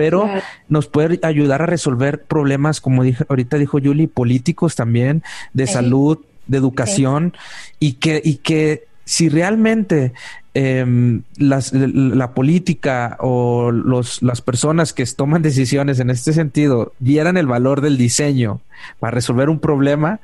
[0.00, 0.40] Pero Claro.
[0.70, 5.74] nos puede ayudar a resolver problemas, como dije, ahorita dijo Julie, políticos también, de Sí.
[5.74, 7.34] salud, de educación,
[7.78, 10.12] y que, y que si realmente
[10.54, 17.36] em, las- la política o los, las personas que toman decisiones en este sentido dieran
[17.36, 18.60] el valor del diseño
[18.98, 20.18] para resolver un problema,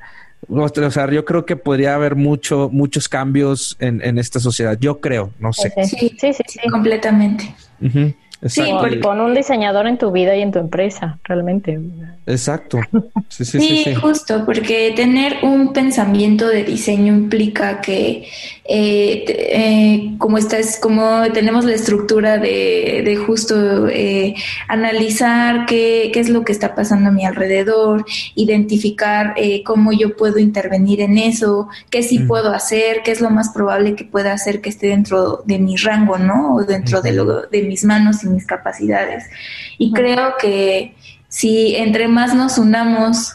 [0.49, 4.77] o sea, yo creo que podría haber mucho, muchos cambios en, en esta sociedad.
[4.81, 5.71] Yo creo, no sé.
[5.85, 6.33] Sí, sí, sí.
[6.33, 6.43] sí.
[6.61, 7.55] Sí, completamente.
[8.39, 8.49] Ujú.
[8.49, 11.79] Sí, con un diseñador en tu vida y en tu empresa, realmente.
[12.27, 12.79] Exacto.
[13.29, 18.27] Sí, sí, sí, sí, justo, porque tener un pensamiento de diseño implica que
[18.63, 24.35] eh, eh, como estás, como tenemos la estructura de, de justo eh,
[24.67, 30.15] analizar qué, qué, es lo que está pasando a mi alrededor, identificar eh, cómo yo
[30.15, 34.33] puedo intervenir en eso, qué sí puedo hacer, qué es lo más probable que pueda
[34.33, 36.55] hacer que esté dentro de mi rango, ¿no?
[36.55, 39.25] O dentro de, lo, de mis manos y mis capacidades.
[39.77, 40.93] Y creo que
[41.29, 43.33] si entre más nos unamos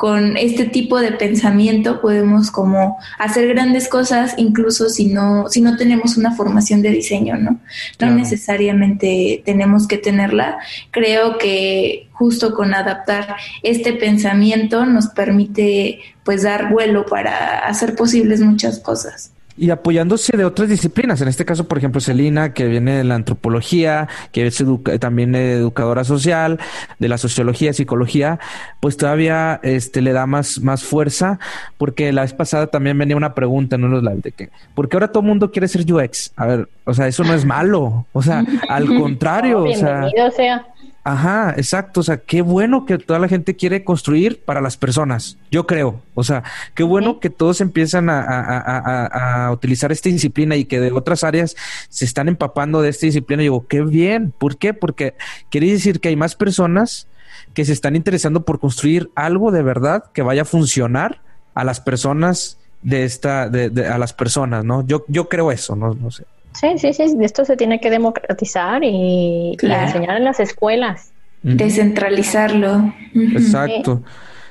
[0.00, 5.76] con este tipo de pensamiento podemos como hacer grandes cosas incluso si no si no
[5.76, 7.60] tenemos una formación de diseño, ¿no?
[8.00, 10.56] No necesariamente tenemos que tenerla.
[10.90, 18.40] Creo que justo con adaptar este pensamiento nos permite pues dar vuelo para hacer posibles
[18.40, 21.20] muchas cosas y apoyándose de otras disciplinas.
[21.20, 24.64] En este caso, por ejemplo, Celina, que viene de la antropología, que es
[24.98, 26.58] también educadora social,
[26.98, 28.40] de la sociología, psicología,
[28.80, 31.38] pues todavía este, le da más, más fuerza,
[31.76, 35.08] porque la vez pasada también venía una pregunta unos live de que, ¿por qué ahora
[35.08, 36.32] todo el mundo quiere ser UX?
[36.36, 40.66] A ver, o sea, eso no es malo, o sea, al contrario, o sea, sea
[41.02, 42.00] Ajá, exacto.
[42.00, 45.38] O sea, qué bueno que toda la gente quiere construir para las personas.
[45.50, 46.02] Yo creo.
[46.14, 46.42] O sea,
[46.74, 51.56] qué bueno que todos empiezan a, utilizar esta disciplina y que de otras áreas
[51.88, 53.42] se están empapando de esta disciplina.
[53.42, 54.32] Y digo, qué bien.
[54.36, 54.74] ¿Por qué?
[54.74, 55.14] Porque
[55.50, 57.06] quiere decir que hay más personas
[57.54, 61.20] que se están interesando por construir algo de verdad que vaya a funcionar
[61.54, 64.86] a las personas de esta, de, a las personas, ¿no?
[64.86, 66.24] Yo, yo creo eso, no, no sé.
[66.52, 71.12] Sí, sí, sí, esto se tiene que democratizar y, enseñar en las escuelas.
[71.42, 72.92] Descentralizarlo.
[73.14, 74.02] Exacto.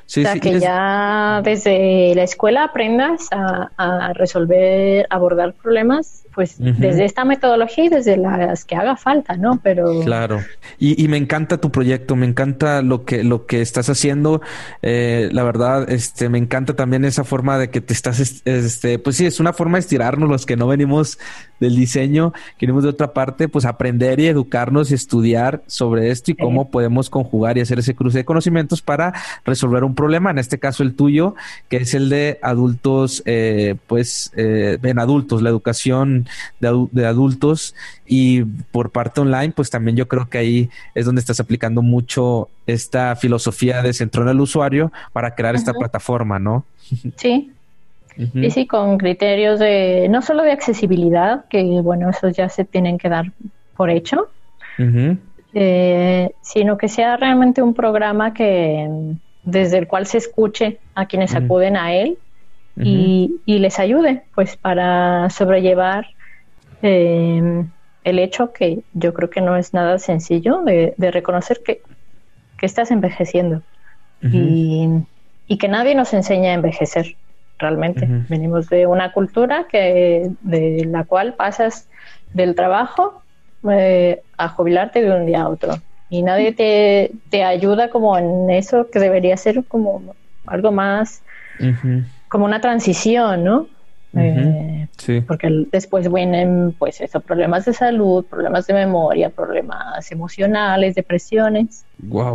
[0.05, 6.56] Sí, o sea, que ya desde la escuela aprendas a, a, resolver, abordar problemas pues
[6.58, 9.60] desde esta metodología y desde las que haga falta, ¿no?
[9.62, 10.39] Pero claro.
[10.78, 14.41] Y, y me encanta tu proyecto, me encanta lo que lo que estás haciendo.
[14.82, 19.17] Eh, la verdad, este, me encanta también esa forma de que te estás, este, pues
[19.17, 21.19] sí, es una forma de estirarnos los que no venimos
[21.60, 26.36] del diseño, queremos de otra parte, pues aprender y educarnos y estudiar sobre esto y
[26.36, 30.32] cómo podemos conjugar y hacer ese cruce de conocimientos para resolver un problema.
[30.32, 31.36] En este caso el tuyo,
[31.67, 36.28] que es el de adultos, eh, pues eh, en adultos, la educación
[36.59, 41.39] de, adultos y por parte online, pues también yo creo que ahí es donde estás
[41.39, 46.65] aplicando mucho esta filosofía de centro en el usuario para crear esta plataforma, ¿no?
[47.15, 47.51] Sí.
[48.33, 52.97] Y sí, con criterios de no solo de accesibilidad, que bueno, esos ya se tienen
[52.97, 53.31] que dar
[53.77, 54.29] por hecho,
[55.53, 58.89] eh, sino que sea realmente un programa que
[59.43, 62.17] desde el cual se escuche a quienes acuden a él
[62.75, 66.07] y, y, les ayude pues para sobrellevar
[66.81, 67.65] eh,
[68.03, 71.81] el hecho que yo creo que no es nada sencillo de, reconocer que,
[72.61, 73.61] estás envejeciendo.
[74.21, 75.05] Y,
[75.57, 77.15] que nadie nos enseña a envejecer
[77.57, 78.07] realmente.
[78.29, 81.87] Venimos de una cultura que de la cual pasas
[82.33, 83.23] del trabajo
[83.69, 85.73] eh, a jubilarte de un día a otro.
[86.09, 90.15] Y nadie te, te, ayuda como en eso que debería ser como
[90.45, 91.23] algo más
[92.29, 93.67] como una transición, ¿no?
[94.15, 94.88] Eh,
[95.28, 101.86] porque después vienen, pues, eso, problemas de salud, problemas de memoria, problemas emocionales, depresiones.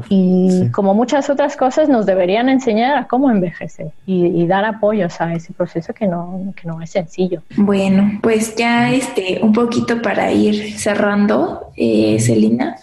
[0.09, 5.33] Y como muchas otras cosas, nos deberían enseñar a cómo envejecer y, dar apoyos a
[5.33, 7.43] ese proceso que no, que no es sencillo.
[7.57, 12.77] Bueno, pues ya este, un poquito para ir cerrando, eh, Celina.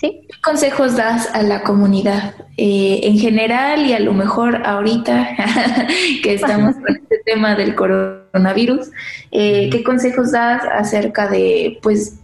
[0.00, 5.28] ¿Qué consejos das a la comunidad eh, en general y a lo mejor ahorita
[6.22, 8.90] que estamos con tema del coronavirus?
[9.30, 12.18] Eh, ¿Qué consejos das acerca de, pues,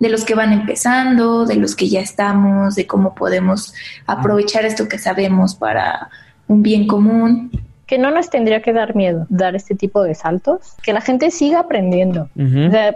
[0.00, 3.72] de los que van empezando, de los que ya estamos, de cómo podemos
[4.06, 6.10] aprovechar esto que sabemos para
[6.48, 7.50] un bien común?
[7.86, 11.32] que no nos tendría que dar miedo dar este tipo de saltos, que la gente
[11.32, 12.28] siga aprendiendo,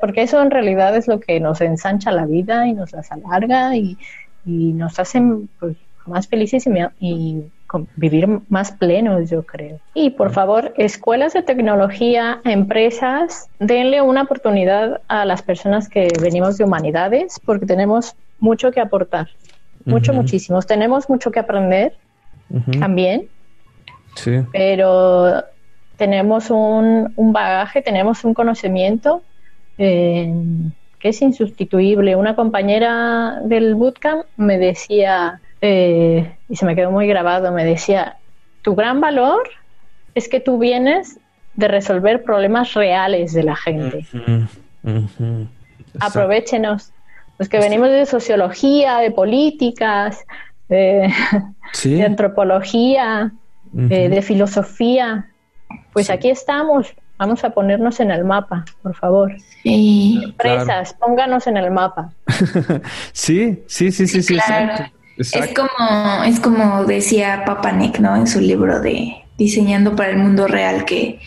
[0.01, 3.77] porque eso en realidad es lo que nos ensancha la vida y nos las alarga
[3.77, 3.99] y,
[4.45, 5.21] nos hace
[5.59, 6.69] pues, más felices
[7.01, 7.43] y,
[7.97, 9.79] vivir más plenos, yo creo.
[9.95, 16.59] Y por favor, escuelas de tecnología, empresas, denle una oportunidad a las personas que venimos
[16.59, 19.29] de humanidades, porque tenemos mucho que aportar,
[19.85, 20.67] mucho, muchísimos.
[20.67, 21.95] Tenemos mucho que aprender
[22.79, 23.29] también
[24.53, 25.45] pero
[25.97, 29.23] tenemos un, bagaje, tenemos un conocimiento
[29.79, 30.33] eh,
[30.99, 32.17] que es insustituible.
[32.17, 38.19] Una compañera del bootcamp me decía, eh, y se me quedó muy grabado, me decía,
[38.61, 39.49] tu gran valor
[40.15, 41.19] es que tú vienes
[41.55, 44.07] de resolver problemas reales de la gente.
[46.01, 46.93] Aprovechenos
[47.39, 50.27] los que venimos de sociología, de políticas,
[50.69, 51.11] de,
[52.05, 53.33] antropología,
[53.89, 55.31] eh, de filosofía,
[55.95, 56.95] pues aquí estamos.
[57.17, 59.35] Vamos a ponernos en el mapa, por favor.
[59.63, 60.21] Sí.
[60.23, 62.13] Empresas, pónganos en el mapa.
[63.13, 64.35] sí, sí, sí, sí, sí.
[65.17, 68.17] Es como, es como decía Papanek, ¿no?
[68.17, 71.21] En su libro de Diseñando para el Mundo Real, que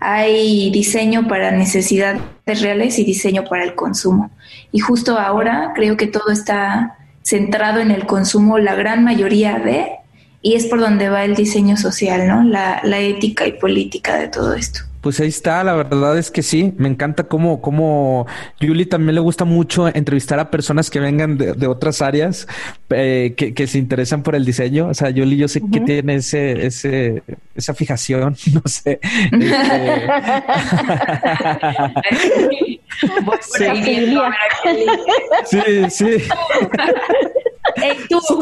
[0.00, 4.30] hay diseño para necesidades reales y diseño para el consumo.
[4.72, 9.92] Y justo ahora creo que todo está centrado en el consumo, la gran mayoría de,
[10.40, 12.42] y es por donde va el diseño social, ¿no?
[12.42, 14.80] La, la ética y política de todo esto.
[15.02, 18.28] Pues ahí está, la verdad es que sí, me encanta cómo, cómo
[18.60, 22.46] Yuli también le gusta mucho entrevistar a personas que vengan de, otras áreas,
[22.90, 24.86] eh, que, que, se interesan por el diseño.
[24.86, 27.24] O sea, Yuli yo sé que tiene ese, ese,
[27.56, 29.00] esa fijación, no sé.
[35.50, 36.22] sí, sí.
[37.76, 38.20] Hey, tú,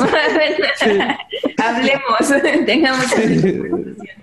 [1.63, 3.07] hablemos, tengamos.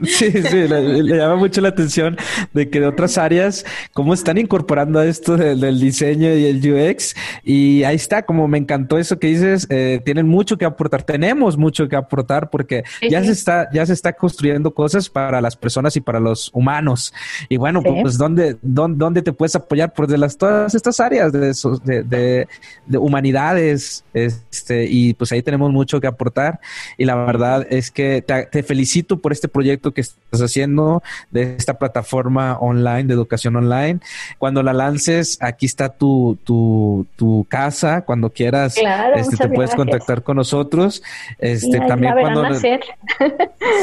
[0.04, 2.18] Sí, sí, le, llama mucho la atención
[2.54, 7.16] de que de otras áreas, cómo están incorporando esto del, diseño y el UX.
[7.44, 11.58] Y ahí está, como me encantó eso que dices, eh, tienen mucho que aportar, tenemos
[11.58, 15.96] mucho que aportar porque ya se está, ya se está construyendo cosas para las personas
[15.96, 17.14] y para los humanos.
[17.50, 19.94] Y bueno, pues ¿dónde, dónde, dónde te puedes apoyar?
[19.94, 21.54] Pues de las todas estas áreas de,
[21.84, 22.48] de, de,
[22.86, 26.60] de humanidades, este, y pues ahí tenemos mucho que aportar.
[26.98, 31.78] Y la verdad es que te, felicito por este proyecto que estás haciendo de esta
[31.78, 34.00] plataforma online, de educación online.
[34.38, 38.02] Cuando la lances, aquí está tu, tu, tu casa.
[38.02, 38.76] Cuando quieras,
[39.16, 41.02] este, te puedes contactar con nosotros.
[41.40, 42.46] Este, también cuando.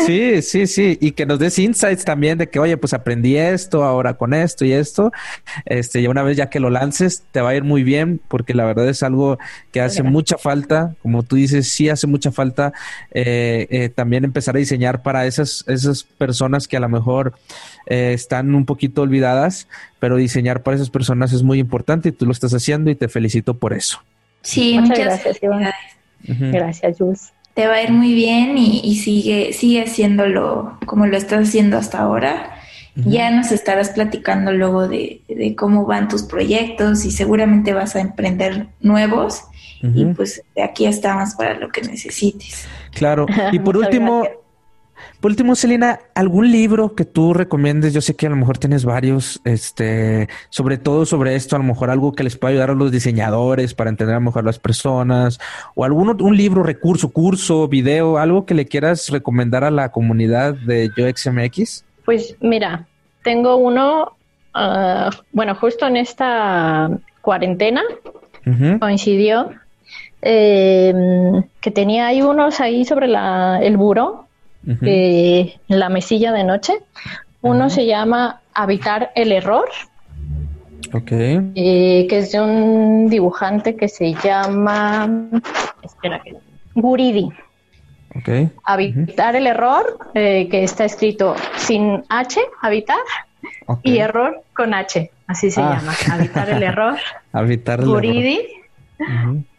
[0.07, 0.99] sí, sí, sí.
[1.01, 4.65] Y que nos des insights también de que, oye, pues aprendí esto ahora con esto
[4.65, 5.13] y esto.
[5.65, 8.55] Este, y una vez ya que lo lances, te va a ir muy bien, porque
[8.55, 9.39] la verdad es algo
[9.73, 12.73] que hace mucha falta como tú dices, sí hace mucha falta
[13.11, 17.35] eh, eh, también empezar a diseñar para esas, esas personas que a lo mejor
[17.85, 19.69] eh, están un poquito olvidadas,
[20.01, 23.09] pero diseñar para esas personas es muy importante y tú lo estás haciendo y te
[23.09, 24.01] felicito por eso.
[24.41, 25.41] Sí, muchas, gracias.
[26.23, 27.35] Gracias, Jules.
[27.53, 31.99] Te va a ir muy bien y, sigue, sigue haciéndolo como lo estás haciendo hasta
[31.99, 32.63] ahora.
[32.97, 38.01] Ya nos estarás platicando luego de, de, cómo van tus proyectos y seguramente vas a
[38.01, 39.45] emprender nuevos
[39.95, 42.67] y pues de aquí estamos para lo que necesites.
[42.93, 43.27] Claro.
[43.53, 44.25] Y por último,
[45.21, 47.95] por último, Selena, ¿algún libro que tú recomiendes?
[47.95, 51.65] Yo sé que a lo mejor tienes varios, este, sobre todo sobre esto, a lo
[51.65, 54.59] mejor algo que les pueda ayudar a los diseñadores para entender a lo mejor las
[54.59, 55.39] personas,
[55.75, 60.55] o algún un libro, recurso, curso, video, algo que le quieras recomendar a la comunidad
[60.55, 61.85] de YoXMX.
[62.05, 62.87] Pues mira,
[63.23, 64.17] tengo uno,
[64.53, 66.91] ah, bueno, justo en esta
[67.23, 67.83] cuarentena
[68.79, 69.53] coincidió
[70.25, 70.95] eh,
[71.61, 74.27] que tenía ahí unos ahí sobre la, el buro,
[74.83, 76.73] eh, en la mesilla de noche.
[77.43, 79.69] Uno se llama Habitar el Error.
[80.95, 81.13] Ok.
[81.13, 85.29] Eh, que es de un dibujante que se llama.
[85.83, 86.23] Espera.
[86.75, 87.29] Guridi.
[88.17, 88.49] Okay.
[88.63, 93.01] Habitar el error, eh, que está escrito sin H, habitar,
[93.83, 95.81] y error con H, así se ah.
[95.81, 95.93] llama.
[96.13, 96.97] Habitar el error.
[97.33, 98.39] habitar el Guridi.
[98.39, 98.64] error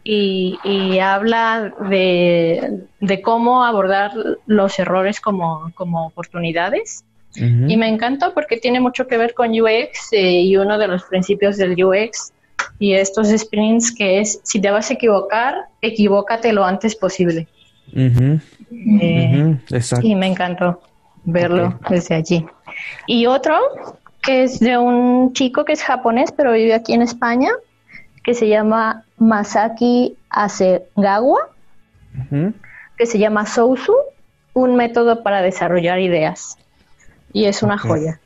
[0.04, 4.12] y, habla de, cómo abordar
[4.46, 5.70] los errores como,
[6.06, 7.04] oportunidades.
[7.34, 11.02] Y me encanta porque tiene mucho que ver con UX eh, y uno de los
[11.04, 12.32] principios del UX
[12.78, 17.46] y estos sprints que es, si te vas a equivocar, equivócate lo antes posible.
[17.94, 19.56] Eh,
[20.02, 20.80] y me encantó
[21.24, 22.46] verlo desde allí.
[23.06, 23.58] Y otro
[24.22, 27.50] que es de un chico que es japonés pero vive aquí en España,
[28.26, 31.48] que se llama Masaki Asegawa,
[32.98, 33.94] que se llama Sousu,
[34.52, 36.58] un método para desarrollar ideas.
[37.32, 38.18] Y es una joya.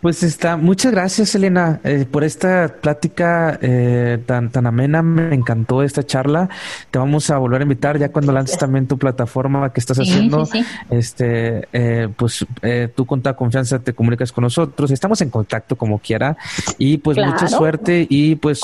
[0.00, 5.82] Pues está, muchas gracias Elena eh, por esta plática eh, tan, tan amena, me encantó
[5.82, 6.48] esta charla.
[6.92, 10.48] Te vamos a volver a invitar ya cuando lances también tu plataforma que estás haciendo.
[10.90, 12.46] Este, eh, pues
[12.94, 16.36] tú con toda confianza te comunicas con nosotros, estamos en contacto como quiera
[16.78, 18.60] y pues mucha suerte y pues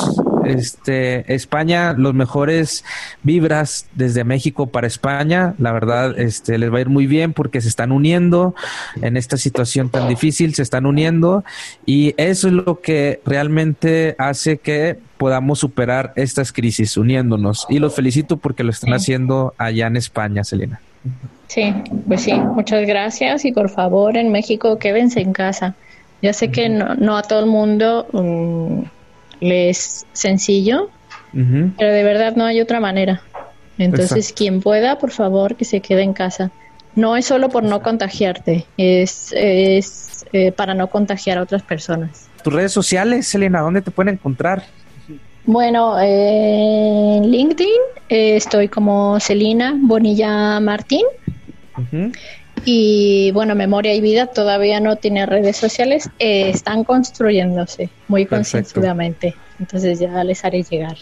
[0.46, 2.84] este España los mejores
[3.22, 7.60] vibras desde México para España, la verdad este les va a ir muy bien porque
[7.60, 8.54] se están uniendo
[9.00, 11.44] en esta situación tan difícil, se están uniendo
[11.86, 17.66] y eso es lo que realmente hace que podamos superar estas crisis uniéndonos.
[17.68, 20.80] Y los felicito porque lo están haciendo allá en España, Selena.
[21.46, 21.72] Sí,
[22.08, 25.74] pues sí, muchas gracias y por favor en México quédense en casa.
[26.22, 28.82] Ya sé que no, a todo el mundo mm,
[29.50, 30.90] es sencillo,
[31.32, 33.22] Pero de verdad no hay otra manera.
[33.78, 36.50] Entonces, quien pueda, por favor, que se quede en casa.
[36.94, 42.28] No es solo por no contagiarte, es, es eh, para no contagiar a otras personas.
[42.44, 44.64] ¿Tus redes sociales, Selena, dónde te pueden encontrar?
[45.44, 51.04] Bueno, en LinkedIn eh, estoy como Celina Bonilla Martín.
[52.64, 59.34] Y bueno, Memoria y Vida todavía no tiene redes sociales, eh, están construyéndose muy concienzudamente.
[59.58, 60.96] Entonces ya les haré llegar.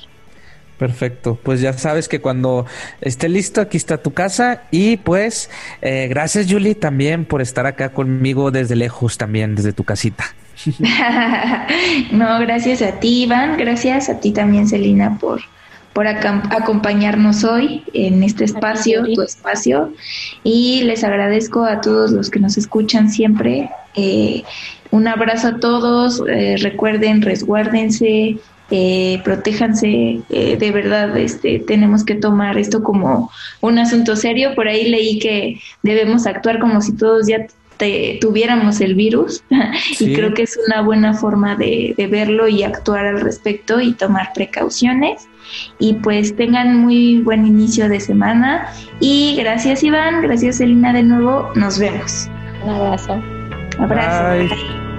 [0.81, 2.65] Perfecto, pues ya sabes que cuando
[3.03, 5.51] esté listo, aquí está tu casa y pues
[5.83, 10.25] eh, gracias Julie también por estar acá conmigo desde lejos también, desde tu casita.
[12.13, 15.43] no, gracias a ti Iván, gracias a ti también Celina por,
[15.93, 19.93] por acompañarnos hoy en este espacio, tu espacio,
[20.45, 23.71] y les agradezco a todos los que nos escuchan siempre.
[23.97, 24.45] Eh,
[24.91, 28.39] un abrazo a todos, eh, recuerden, resguárdense,
[28.73, 33.31] eh, protéjanse, eh, de verdad este, tenemos que tomar esto como
[33.61, 34.55] un asunto serio.
[34.55, 37.47] Por ahí leí que debemos actuar como si todos ya
[38.21, 39.43] tuviéramos el virus
[40.01, 44.33] y creo que es una buena forma de, verlo y actuar al respecto y tomar
[44.35, 45.27] precauciones.
[45.79, 48.69] Y pues tengan muy buen inicio de semana
[49.01, 52.29] y gracias Iván, gracias Elina de nuevo, nos vemos.
[52.65, 53.23] Un abrazo.
[53.79, 54.90] Abrazo.